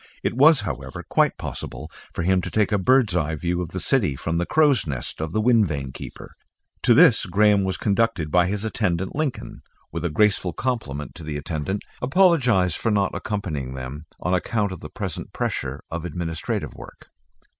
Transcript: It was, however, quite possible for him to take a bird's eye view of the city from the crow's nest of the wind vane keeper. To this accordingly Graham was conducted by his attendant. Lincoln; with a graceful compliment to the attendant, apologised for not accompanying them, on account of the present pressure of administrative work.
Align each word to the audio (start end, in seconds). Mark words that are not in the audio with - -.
It 0.23 0.33
was, 0.35 0.61
however, 0.61 1.03
quite 1.07 1.37
possible 1.37 1.91
for 2.11 2.23
him 2.23 2.41
to 2.41 2.49
take 2.49 2.71
a 2.71 2.79
bird's 2.79 3.15
eye 3.15 3.35
view 3.35 3.61
of 3.61 3.69
the 3.69 3.79
city 3.79 4.15
from 4.15 4.39
the 4.39 4.47
crow's 4.47 4.87
nest 4.87 5.21
of 5.21 5.31
the 5.31 5.39
wind 5.41 5.67
vane 5.67 5.91
keeper. 5.91 6.35
To 6.81 6.95
this 6.95 7.23
accordingly 7.23 7.31
Graham 7.59 7.63
was 7.65 7.77
conducted 7.77 8.31
by 8.31 8.47
his 8.47 8.65
attendant. 8.65 9.15
Lincoln; 9.15 9.61
with 9.91 10.03
a 10.03 10.09
graceful 10.09 10.53
compliment 10.53 11.13
to 11.13 11.23
the 11.23 11.37
attendant, 11.37 11.83
apologised 12.01 12.77
for 12.79 12.89
not 12.89 13.13
accompanying 13.13 13.75
them, 13.75 14.05
on 14.19 14.33
account 14.33 14.71
of 14.71 14.79
the 14.79 14.89
present 14.89 15.33
pressure 15.33 15.83
of 15.91 16.03
administrative 16.03 16.73
work. 16.73 17.09